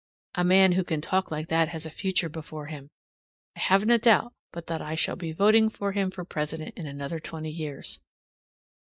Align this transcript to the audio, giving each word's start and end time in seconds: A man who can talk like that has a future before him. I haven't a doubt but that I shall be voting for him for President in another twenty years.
A 0.33 0.43
man 0.43 0.71
who 0.71 0.83
can 0.83 0.99
talk 0.99 1.29
like 1.29 1.47
that 1.49 1.67
has 1.69 1.85
a 1.85 1.91
future 1.91 2.27
before 2.27 2.65
him. 2.65 2.89
I 3.55 3.59
haven't 3.59 3.91
a 3.91 3.99
doubt 3.99 4.33
but 4.51 4.65
that 4.65 4.81
I 4.81 4.95
shall 4.95 5.15
be 5.15 5.31
voting 5.31 5.69
for 5.69 5.91
him 5.91 6.09
for 6.09 6.25
President 6.25 6.75
in 6.75 6.87
another 6.87 7.19
twenty 7.19 7.51
years. 7.51 7.99